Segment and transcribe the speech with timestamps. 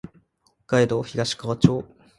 [0.65, 1.85] 北海道東川町